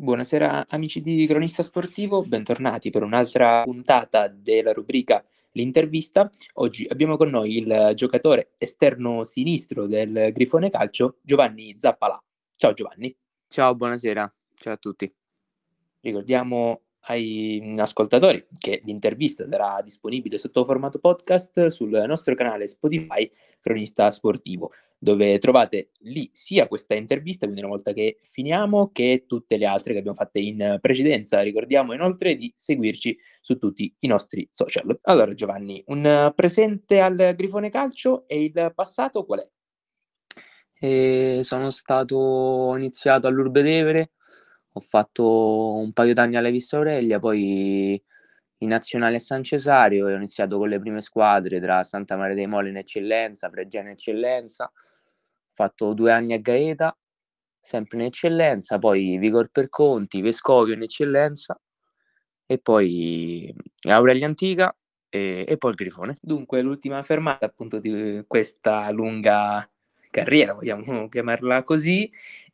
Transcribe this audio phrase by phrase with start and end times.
[0.00, 6.30] Buonasera amici di Cronista Sportivo, bentornati per un'altra puntata della rubrica L'intervista.
[6.54, 12.18] Oggi abbiamo con noi il giocatore esterno sinistro del Grifone Calcio, Giovanni Zappalà.
[12.56, 13.14] Ciao Giovanni.
[13.46, 14.34] Ciao, buonasera.
[14.54, 15.14] Ciao a tutti.
[16.00, 23.30] Ricordiamo ai ascoltatori che l'intervista sarà disponibile sotto formato podcast sul nostro canale Spotify
[23.60, 29.56] Cronista Sportivo, dove trovate lì sia questa intervista, quindi una volta che finiamo, che tutte
[29.56, 31.40] le altre che abbiamo fatte in precedenza.
[31.40, 34.98] Ricordiamo inoltre di seguirci su tutti i nostri social.
[35.02, 39.48] Allora Giovanni, un presente al Grifone Calcio e il passato qual è?
[40.82, 44.12] E sono stato iniziato all'Urbe Tevere
[44.72, 48.00] ho fatto un paio d'anni alla Vista Aurelia, poi
[48.58, 52.34] in nazionale a San Cesario e ho iniziato con le prime squadre tra Santa Maria
[52.34, 56.96] dei Moli in eccellenza, Fregene eccellenza, ho fatto due anni a Gaeta,
[57.58, 61.60] sempre in eccellenza, poi Vigor per Conti, Vescovio in eccellenza
[62.46, 63.54] e poi
[63.88, 64.74] Aurelia Antica
[65.08, 66.18] e, e poi il Grifone.
[66.20, 69.68] Dunque l'ultima fermata appunto di questa lunga
[70.10, 72.10] carriera, vogliamo chiamarla così,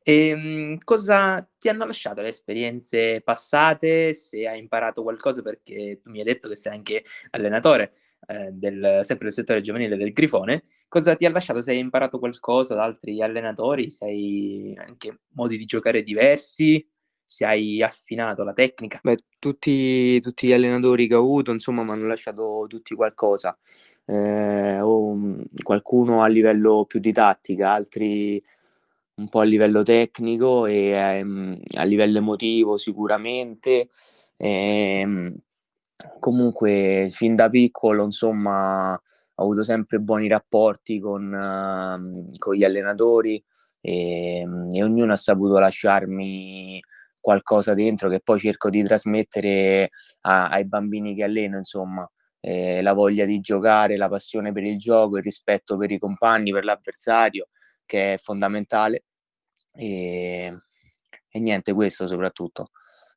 [0.08, 4.14] e, ehm, cosa ti hanno lasciato le esperienze passate?
[4.14, 7.92] Se hai imparato qualcosa, perché tu mi hai detto che sei anche allenatore
[8.28, 11.60] eh, del, sempre del settore giovanile del Grifone, cosa ti ha lasciato?
[11.60, 13.90] Se hai imparato qualcosa da altri allenatori?
[13.90, 16.88] Se hai anche modi di giocare diversi?
[17.24, 19.00] Se hai affinato la tecnica?
[19.02, 23.58] Beh, tutti, tutti gli allenatori che ho avuto, insomma, mi hanno lasciato tutti qualcosa.
[24.04, 25.18] Eh, o
[25.64, 28.41] qualcuno a livello più di tattica, altri
[29.17, 33.89] un po' a livello tecnico e ehm, a livello emotivo sicuramente.
[34.36, 35.34] Ehm,
[36.20, 43.42] comunque fin da piccolo insomma ho avuto sempre buoni rapporti con, uh, con gli allenatori
[43.81, 46.81] e, ehm, e, ognuno ha saputo lasciarmi
[47.20, 49.91] qualcosa dentro che poi cerco di trasmettere
[50.22, 52.09] a, ai bambini che alleno insomma
[52.41, 56.53] eh, la voglia di giocare, la passione per il gioco, il rispetto per i compagni,
[56.53, 57.49] per l'avversario
[57.86, 59.04] che è fondamentale.
[59.72, 60.54] E,
[61.28, 62.70] e niente, questo soprattutto.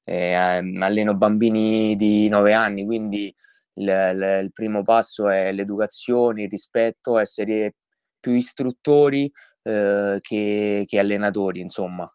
[0.03, 3.33] Eh, alleno bambini di 9 anni, quindi
[3.75, 7.75] il, il, il, primo passo è l'educazione, il rispetto, essere
[8.19, 9.31] più istruttori
[9.63, 12.11] eh, che, che allenatori, insomma,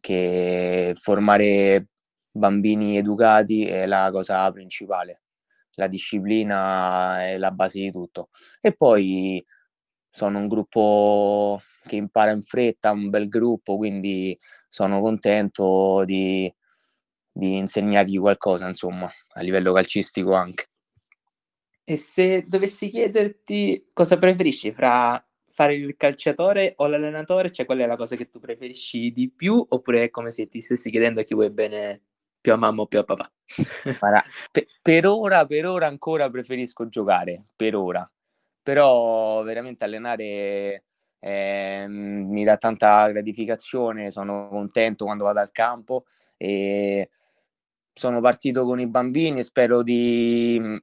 [0.00, 1.88] che formare
[2.30, 5.22] bambini educati è la cosa principale.
[5.74, 8.30] La disciplina è la base di tutto.
[8.60, 9.44] E poi
[10.18, 14.36] sono un gruppo che impara in fretta, un bel gruppo, quindi
[14.66, 16.52] sono contento di,
[17.30, 20.70] di insegnargli qualcosa, insomma, a livello calcistico anche.
[21.84, 27.86] E se dovessi chiederti cosa preferisci fra fare il calciatore o l'allenatore, cioè qual è
[27.86, 31.22] la cosa che tu preferisci di più, oppure è come se ti stessi chiedendo a
[31.22, 32.02] chi vuoi bene
[32.40, 33.32] più a mamma o più a papà?
[33.98, 38.10] Guarda, per, per ora, per ora ancora preferisco giocare, per ora
[38.68, 40.84] però veramente allenare
[41.20, 46.04] eh, mi dà tanta gratificazione, sono contento quando vado al campo
[46.36, 47.08] e
[47.94, 50.76] sono partito con i bambini e spero di mm,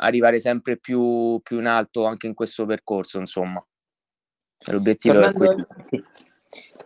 [0.00, 3.66] arrivare sempre più, più in alto anche in questo percorso, insomma.
[4.66, 5.66] L'obiettivo Tornando, è quello.
[5.80, 6.04] Sì.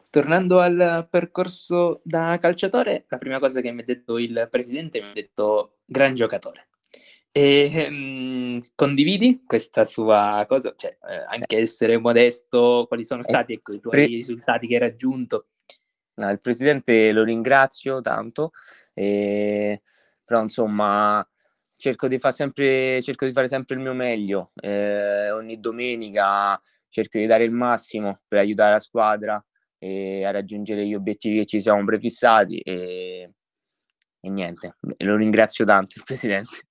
[0.08, 5.08] Tornando al percorso da calciatore, la prima cosa che mi ha detto il presidente mi
[5.08, 6.68] ha detto gran giocatore.
[7.36, 10.72] E, mh, condividi questa sua cosa?
[10.76, 14.80] Cioè, eh, anche essere modesto, quali sono stati ecco, i tuoi Pre- risultati che hai
[14.80, 15.48] raggiunto?
[16.14, 18.52] No, il presidente lo ringrazio tanto,
[18.92, 19.82] eh,
[20.24, 21.28] però insomma
[21.74, 24.52] cerco di, fare sempre, cerco di fare sempre il mio meglio.
[24.54, 30.94] Eh, ogni domenica cerco di dare il massimo per aiutare la squadra a raggiungere gli
[30.94, 33.32] obiettivi che ci siamo prefissati e,
[34.20, 36.68] e niente, lo ringrazio tanto il presidente.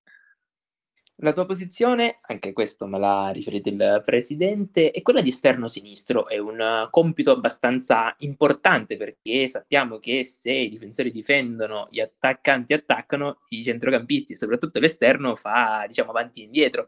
[1.17, 6.27] La tua posizione, anche questo me l'ha riferito il presidente, è quella di esterno sinistro.
[6.27, 13.41] È un compito abbastanza importante perché sappiamo che se i difensori difendono, gli attaccanti attaccano,
[13.49, 16.87] i centrocampisti soprattutto l'esterno fa, diciamo, avanti e indietro.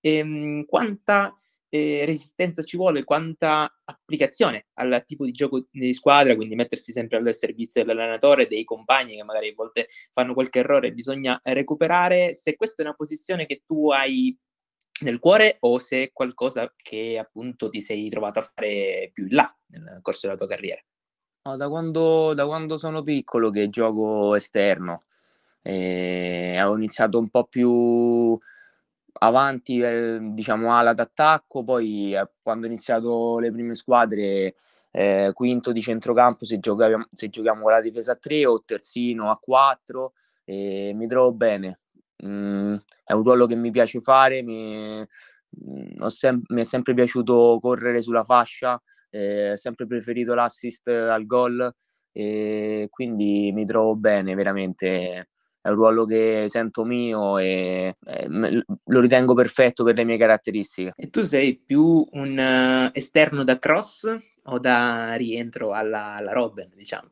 [0.00, 1.34] Ehm, quanta
[1.74, 7.16] eh, resistenza ci vuole, quanta applicazione al tipo di gioco di squadra, quindi mettersi sempre
[7.16, 12.34] al servizio dell'allenatore, dei compagni che magari a volte fanno qualche errore, bisogna recuperare.
[12.34, 14.36] Se questa è una posizione che tu hai
[15.00, 19.34] nel cuore o se è qualcosa che appunto ti sei trovato a fare più in
[19.34, 20.82] là nel corso della tua carriera.
[21.44, 25.04] No, da, quando, da quando sono piccolo che gioco esterno,
[25.62, 28.38] eh, ho iniziato un po' più
[29.20, 34.54] avanti, eh, diciamo, ala d'attacco, poi eh, quando ho iniziato le prime squadre,
[34.90, 39.30] eh, quinto di centrocampo se giochiamo, se giochiamo con la difesa a 3 o terzino
[39.30, 40.12] a 4,
[40.44, 41.80] e mi trovo bene.
[42.24, 47.58] Mm, è un ruolo che mi piace fare, mi, mm, sem- mi è sempre piaciuto
[47.60, 48.80] correre sulla fascia,
[49.10, 51.72] eh, ho sempre preferito l'assist al gol,
[52.90, 55.28] quindi mi trovo bene veramente
[55.62, 60.92] è un ruolo che sento mio e eh, lo ritengo perfetto per le mie caratteristiche.
[60.96, 64.12] E tu sei più un uh, esterno da cross
[64.44, 67.08] o da rientro alla, alla Robben, diciamo?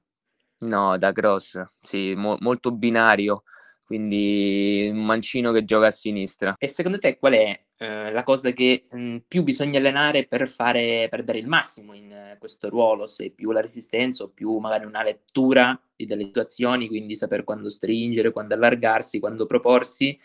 [0.63, 3.45] No, da cross, sì, mo- molto binario,
[3.91, 6.55] quindi un mancino che gioca a sinistra.
[6.57, 10.49] E secondo te qual è eh, la cosa che mh, mm, più bisogna allenare per,
[10.49, 14.59] fare, per dare il massimo in uh, questo ruolo, se più la resistenza o più
[14.59, 20.17] magari una lettura delle situazioni, quindi saper quando stringere, quando allargarsi, quando proporsi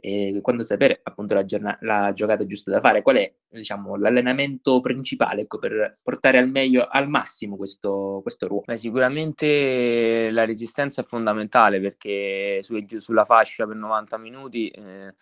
[0.00, 3.02] e quando sapere appunto la, giornata, la giocata giusta da fare.
[3.02, 8.64] Qual è diciamo, l'allenamento principale ecco, per portare al meglio, al massimo questo, questo ruolo?
[8.66, 14.68] Beh, sicuramente la resistenza è fondamentale perché su e giù sulla fascia per 90 minuti...
[14.68, 15.14] Eh,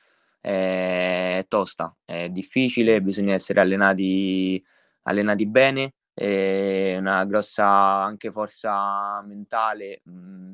[0.46, 4.64] è tosta, è difficile, bisogna essere allenati,
[5.02, 10.52] allenati bene, una grossa anche forza mentale mh, mhmm,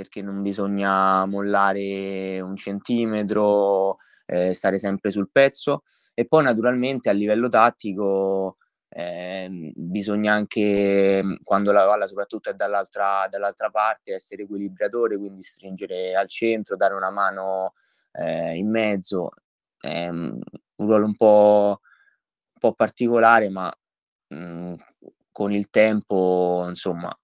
[0.00, 5.82] perché non bisogna mollare un centimetro, eh, stare sempre sul pezzo.
[6.14, 8.56] E poi naturalmente a livello tattico
[8.88, 16.14] eh, bisogna anche quando la palla soprattutto è dall'altra, dall'altra parte essere equilibratore, quindi stringere
[16.16, 17.74] al centro, dare una mano
[18.12, 19.32] eh, in mezzo,
[19.78, 20.40] è un
[20.76, 23.70] ruolo un po', un po particolare, ma
[24.28, 24.76] mh, mhmm,
[25.30, 27.14] con il tempo, insomma,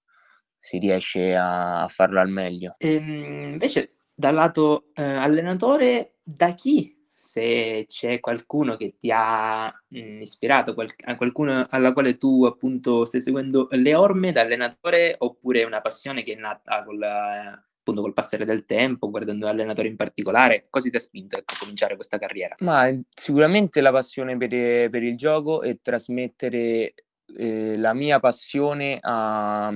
[0.67, 2.75] si riesce a, a farlo al meglio.
[2.79, 6.93] Ehm, invece, dal lato eh, allenatore, da chi?
[7.13, 13.05] Se c'è qualcuno che ti ha mh, mhmm, ispirato, qual- qualcuno alla quale tu appunto
[13.05, 18.03] stai seguendo le orme da allenatore, oppure una passione che è nata con la, appunto
[18.03, 20.67] col passare del tempo, guardando un allenatore in particolare?
[20.69, 22.57] Cosa ti ha spinto ecco, a cominciare questa carriera?
[22.59, 26.95] Ma sicuramente la passione per, per il gioco e trasmettere
[27.37, 29.73] eh, la mia passione a,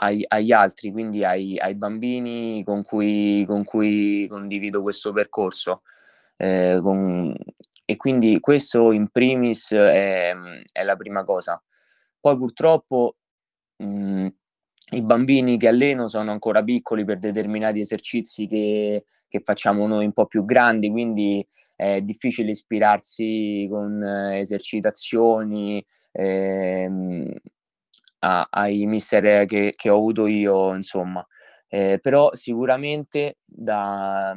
[0.00, 5.82] ai, agli altri, quindi ai, ai bambini con cui, con cui, condivido questo percorso.
[6.36, 7.34] Eh, con,
[7.84, 10.34] e quindi questo in primis è,
[10.72, 11.62] è la prima cosa.
[12.20, 13.16] Poi purtroppo
[13.76, 14.26] mh, mm,
[14.92, 20.12] i bambini che alleno sono ancora piccoli per determinati esercizi che, che facciamo noi un
[20.12, 21.44] po' più grandi, quindi
[21.76, 27.32] è difficile ispirarsi con eh, esercitazioni ehm,
[28.20, 31.26] a, ai mister che, che, ho avuto io, insomma.
[31.68, 34.36] Eh, però sicuramente da,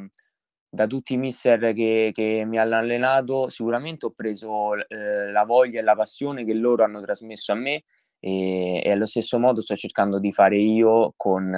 [0.69, 5.79] da tutti i mister che, che, mi hanno allenato, sicuramente ho preso eh, la voglia
[5.79, 7.83] e la passione che loro hanno trasmesso a me
[8.19, 11.53] e, e allo stesso modo sto cercando di fare io con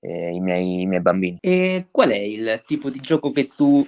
[0.00, 1.38] eh, i, miei, i, miei, bambini.
[1.40, 3.86] E qual è il tipo di gioco che tu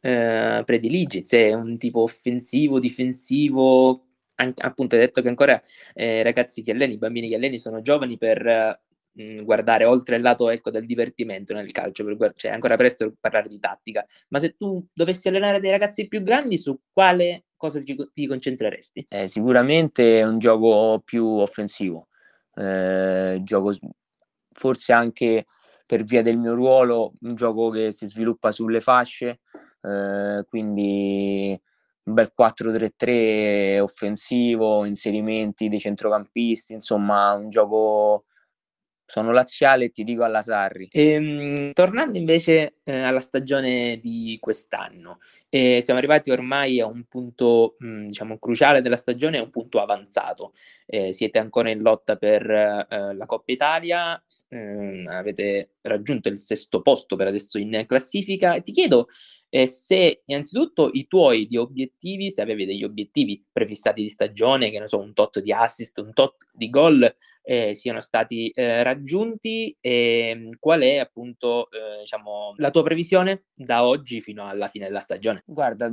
[0.00, 1.24] eh, prediligi?
[1.24, 4.06] Se è un tipo offensivo, difensivo?
[4.42, 5.60] An- appunto, hai detto che ancora
[5.94, 8.80] eh, ragazzi che alleni, bambini che alleni sono giovani per
[9.12, 13.14] mh, guardare oltre il lato ecco, del divertimento nel calcio, per, cioè ancora presto per
[13.20, 17.78] parlare di tattica, ma se tu dovessi allenare dei ragazzi più grandi, su quale cosa
[17.80, 19.06] ti, ti concentreresti?
[19.08, 22.08] Eh, sicuramente è un gioco più offensivo,
[22.54, 23.76] eh, gioco
[24.54, 25.46] forse anche
[25.86, 29.40] per via del mio ruolo, un gioco che si sviluppa sulle fasce,
[29.82, 31.60] eh, quindi
[32.04, 38.24] un bel 4-3-3 offensivo, inserimenti dei centrocampisti, insomma un gioco
[39.12, 40.88] sono laziale e ti dico alla Sarri.
[40.90, 45.18] Ehm, tornando invece eh, alla stagione di quest'anno,
[45.50, 49.80] eh, siamo arrivati ormai a un punto mh, mm, diciamo cruciale della stagione, un punto
[49.80, 50.54] avanzato.
[50.86, 56.80] Eh, siete ancora in lotta per eh, la Coppa Italia, ehm, avete raggiunto il sesto
[56.80, 58.58] posto per adesso in classifica.
[58.62, 59.08] Ti chiedo
[59.54, 64.88] eh, se innanzitutto i tuoi obiettivi, se avevi degli obiettivi prefissati di stagione, che ne
[64.88, 70.32] so, un tot di assist, un tot di gol, eh, siano stati eh, raggiunti e
[70.34, 75.00] mm, qual è appunto eh, diciamo, la tua previsione da oggi fino alla fine della
[75.00, 75.42] stagione?
[75.44, 75.92] Guarda,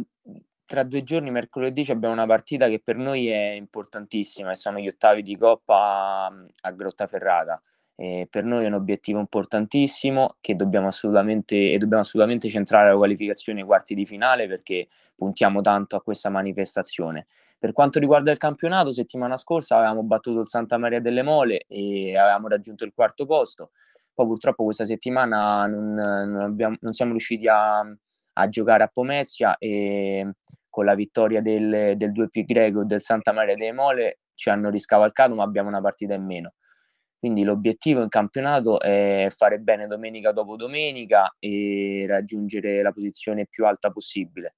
[0.66, 4.88] tra due giorni, mercoledì, abbiamo una partita che per noi è importantissima e sono gli
[4.88, 7.62] ottavi di Coppa mm, a Grottaferrata.
[8.02, 12.96] E per noi è un obiettivo importantissimo che dobbiamo assolutamente, e dobbiamo assolutamente centrare la
[12.96, 14.88] qualificazione ai quarti di finale perché
[15.18, 17.28] puntiamo tanto a questa manifestazione.
[17.60, 22.16] Per quanto riguarda il campionato, settimana scorsa avevamo battuto il Santa Maria delle Mole e
[22.18, 23.72] avevamo raggiunto il quarto posto.
[24.14, 29.58] Poi purtroppo questa settimana non, non, abbiamo, non siamo riusciti a, a, giocare a Pomezia
[29.58, 30.36] e
[30.70, 35.36] con la vittoria del, del 2P greco del Santa Maria delle Mole ci hanno riscavalcato
[35.36, 36.54] ma abbiamo una partita in meno.
[37.20, 43.66] Quindi l'obiettivo in campionato è fare bene domenica dopo domenica e raggiungere la posizione più
[43.66, 44.56] alta possibile.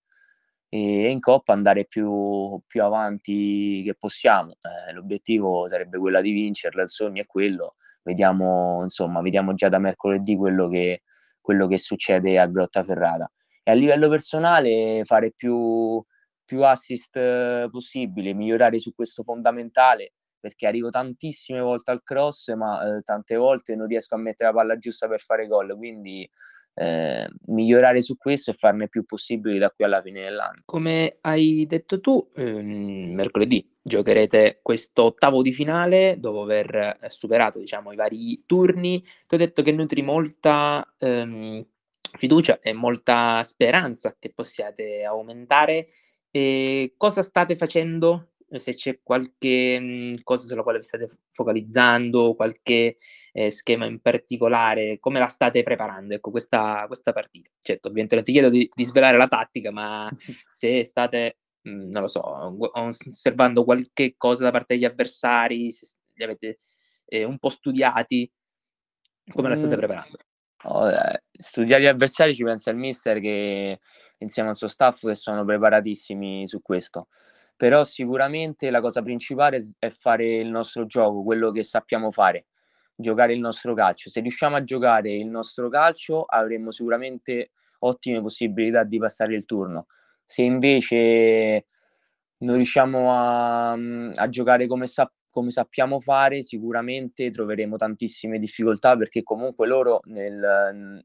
[0.70, 4.52] E in Coppa andare più, più avanti che possiamo.
[4.62, 7.76] Eh, l'obiettivo sarebbe quello di vincerla, il sogno è quello.
[8.04, 11.02] Vediamo, insomma, vediamo già da mercoledì quello che,
[11.42, 13.32] quello che succede a Grottaferrata.
[13.64, 16.04] E a livello personale fare più,
[16.46, 22.98] più assist eh, possibile, migliorare su questo fondamentale perché arrivo tantissime volte al cross, ma
[22.98, 26.30] eh, tante volte non riesco a mettere la palla giusta per fare gol, quindi
[26.74, 30.62] eh, migliorare su questo e farne più possibili da qui alla fine dell'anno.
[30.66, 37.60] Come hai detto tu, ehm, mercoledì giocherete questo ottavo di finale dopo aver eh, superato
[37.60, 39.04] diciamo, i vari turni.
[39.28, 41.66] Ti ho detto che nutri molta ehm,
[42.18, 45.88] fiducia e molta speranza che possiate aumentare.
[46.34, 52.36] E cosa state facendo se c'è qualche mh, mhmm, cosa sulla quale vi state focalizzando,
[52.36, 52.98] qualche
[53.34, 57.50] eh, schema in particolare, come la state preparando, ecco, questa, questa partita.
[57.62, 60.10] Certo, ovviamente non ti chiedo di, di svelare la tattica, ma
[60.48, 62.22] se state, mh, mhmm, non lo so,
[62.74, 66.58] osservando qualche cosa da parte degli avversari, se li avete
[67.06, 68.32] eh, un po' studiati,
[69.32, 70.18] come la state preparando?
[70.64, 73.80] Eh, studiare gli avversari ci pensa il mister che
[74.20, 77.08] insieme al suo staff che sono preparatissimi su questo
[77.62, 82.48] però sicuramente la cosa principale è fare il nostro gioco, quello che sappiamo fare,
[82.96, 84.10] giocare il nostro calcio.
[84.10, 87.52] Se riusciamo a giocare il nostro calcio avremo sicuramente
[87.82, 89.86] ottime possibilità di passare il turno.
[90.26, 91.68] Se invece
[92.38, 99.24] non riusciamo a, a giocare come, sa- come, sappiamo fare, sicuramente troveremo tantissime difficoltà perché
[99.24, 101.04] comunque loro nel,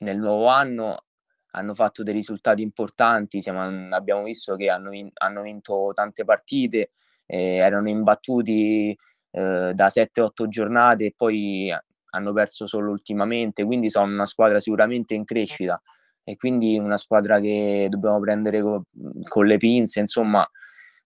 [0.00, 1.04] nel nuovo anno
[1.52, 3.62] hanno fatto dei risultati importanti, siamo,
[3.94, 6.88] abbiamo visto che hanno, in, hanno vinto tante partite,
[7.26, 8.96] eh, erano imbattuti
[9.30, 11.72] eh, da 7-8 giornate e poi
[12.10, 15.80] hanno perso solo ultimamente, quindi sono una squadra sicuramente in crescita.
[16.24, 18.84] E quindi una squadra che dobbiamo prendere co-
[19.28, 20.46] con le pinze, insomma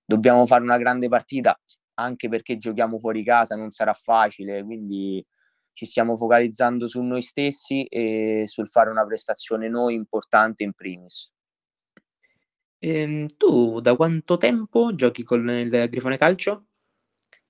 [0.05, 1.57] dobbiamo fare una grande partita
[1.95, 5.25] anche perché giochiamo fuori casa, non sarà facile, quindi
[5.73, 11.31] ci stiamo focalizzando su noi stessi e sul fare una prestazione noi importante in primis.
[12.79, 16.67] Ehm, tu da quanto tempo giochi con il Grifone Calcio?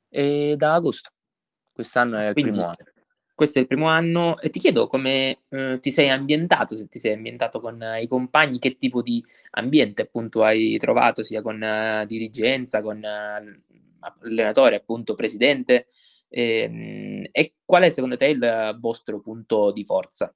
[0.08, 1.10] E da agosto.
[1.72, 2.90] Quest'anno è il Quindi, primo anno.
[3.34, 6.98] Questo è il primo anno e ti chiedo come eh, ti sei ambientato, se ti
[6.98, 11.60] sei ambientato con eh, i compagni, che tipo di ambiente appunto hai trovato sia con
[11.62, 13.62] eh, dirigenza, con eh,
[14.20, 15.86] allenatore, appunto presidente,
[16.28, 20.34] e, ehm, e qual è secondo te il vostro punto di forza?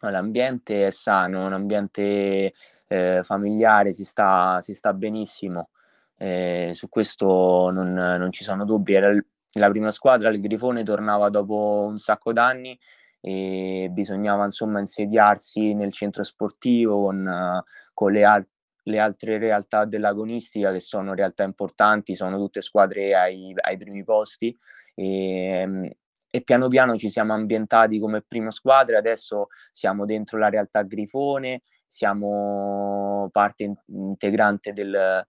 [0.00, 2.52] L'ambiente è sano, un ambiente
[2.88, 5.70] eh, familiare, si sta, si sta benissimo,
[6.18, 8.94] eh, su questo non, non, ci sono dubbi.
[8.94, 9.24] Era il,
[9.54, 12.78] la prima squadra, il Grifone tornava dopo un sacco d'anni
[13.20, 17.62] e bisognava insomma insediarsi nel centro sportivo con,
[17.94, 18.46] con le, al-
[18.84, 24.56] le altre realtà dell'agonistica che sono realtà importanti, sono tutte squadre ai, ai primi posti
[24.94, 25.90] e, ehm,
[26.30, 31.62] e, piano piano ci siamo ambientati come prima squadra, adesso siamo dentro la realtà Grifone,
[31.86, 35.24] siamo parte integrante del,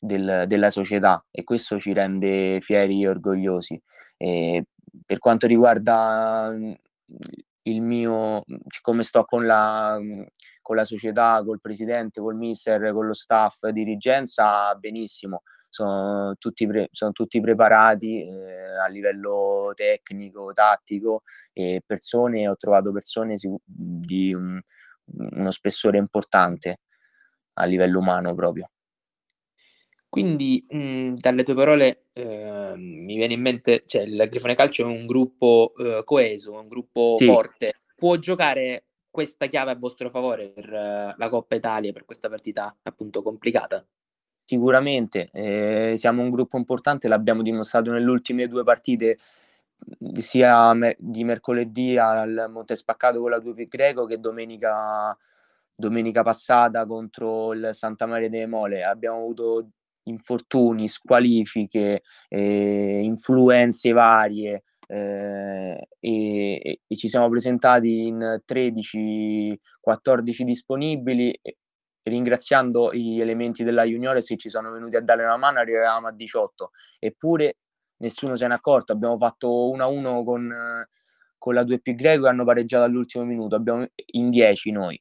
[0.00, 3.80] del, della società e questo ci rende fieri e orgogliosi.
[4.16, 4.64] E
[5.04, 6.54] per quanto riguarda
[7.62, 8.44] il mio,
[8.80, 9.98] come sto con la,
[10.64, 15.42] con la società, col presidente, col mister, con lo staff, dirigenza, benissimo.
[15.68, 21.20] Sono tutti, pre- sono tutti preparati eh, a livello tecnico, tattico
[21.52, 24.58] e persone, ho trovato persone di un,
[25.32, 26.80] uno spessore importante
[27.54, 28.70] a livello umano proprio.
[30.08, 34.86] Quindi, mh, dalle tue parole, eh, mi viene in mente, cioè il Grifone Calcio è
[34.86, 37.26] un gruppo eh, coeso, un gruppo sì.
[37.26, 37.80] forte.
[37.94, 42.76] Può giocare questa chiave a vostro favore per uh, la Coppa Italia, per questa partita
[42.82, 43.86] appunto complicata?
[44.44, 49.18] Sicuramente, eh, siamo un gruppo importante, l'abbiamo dimostrato nelle ultime due partite,
[50.18, 55.16] sia mer- di mercoledì al Montespaccato con la 2 Greco che domenica,
[55.76, 58.82] domenica passata contro il Santa Maria delle Mole.
[58.82, 59.68] Abbiamo avuto
[60.06, 69.56] infortuni, squalifiche, eh, influenze varie eh, e, e, ci siamo presentati in 13-14
[70.42, 71.38] disponibili
[72.02, 76.12] ringraziando gli elementi della Juniores che ci sono venuti a dare una mano arrivavamo a
[76.12, 77.56] 18 eppure
[77.98, 80.86] nessuno se n'è accorto abbiamo fatto 1-1 con,
[81.38, 83.54] con la 2P Greco e hanno pareggiato all'ultimo minuto.
[83.54, 84.98] Abbiamo in 10 noi.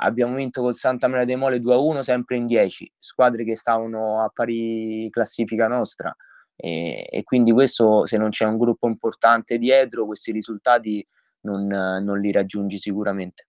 [0.00, 4.28] Abbiamo vinto col Santa Maria dei Mole 2-1 sempre in 10, squadre che stavano a
[4.28, 6.14] pari classifica nostra
[6.56, 11.06] e, e, quindi questo se non c'è un gruppo importante dietro questi risultati
[11.42, 13.46] non, non li raggiungi sicuramente.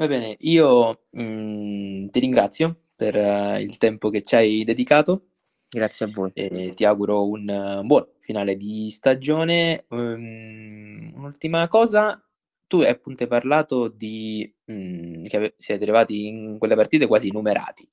[0.00, 5.26] Va bene, io mh, mm, ti ringrazio per uh, il tempo che ci hai dedicato.
[5.68, 6.30] Grazie a voi.
[6.34, 9.84] E ti auguro un uh, buon finale di stagione.
[9.88, 12.18] Um, un'ultima cosa,
[12.66, 17.86] tu hai appunto parlato di mh, mm, che siete arrivati in quelle partite quasi numerati.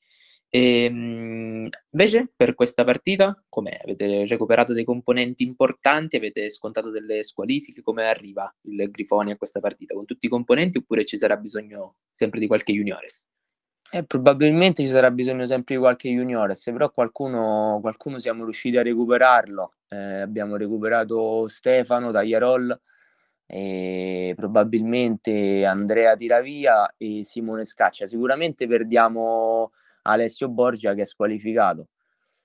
[0.49, 3.79] E, ehm, invece per questa partita com'è?
[3.83, 6.15] Avete recuperato dei componenti importanti?
[6.15, 7.81] Avete scontato delle squalifiche?
[7.81, 9.93] Come arriva il Grifoni a questa partita?
[9.93, 13.27] Con tutti i componenti oppure ci sarà bisogno sempre di qualche juniores?
[13.89, 18.83] Eh, probabilmente ci sarà bisogno sempre di qualche juniores, però qualcuno, qualcuno siamo riusciti a
[18.83, 19.75] recuperarlo.
[19.87, 22.77] Eh, abbiamo recuperato Stefano, Tagliarol,
[23.45, 28.05] e probabilmente Andrea Tiravia e Simone Scaccia.
[28.05, 29.71] Sicuramente perdiamo
[30.07, 31.89] Alessio Borgia che è squalificato.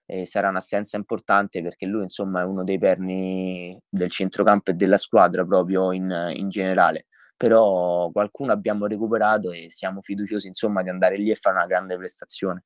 [0.04, 4.98] E sarà un'assenza importante perché lui insomma è uno dei perni del centrocampo e della
[4.98, 7.06] squadra proprio in, in generale.
[7.36, 11.96] Però qualcuno abbiamo recuperato e siamo fiduciosi insomma di andare lì e fare una grande
[11.96, 12.64] prestazione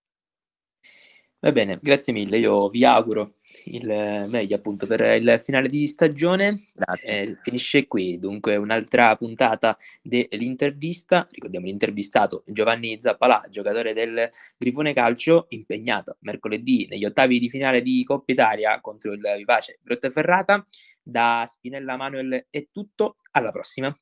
[1.46, 2.38] Va bene, grazie mille.
[2.38, 3.34] Io vi auguro
[3.66, 3.86] il
[4.26, 6.64] meglio appunto per il finale di stagione.
[6.74, 7.08] Grazie.
[7.08, 11.24] Eh, finisce qui dunque un'altra puntata dell'intervista.
[11.30, 18.02] Ricordiamo l'intervistato Giovanni Zappalà, giocatore del Grifone Calcio, impegnato mercoledì negli ottavi di finale di
[18.02, 20.66] Coppa Italia contro il vivace Grottaferrata.
[21.00, 23.94] Da Spinella Manuel è tutto, alla prossima.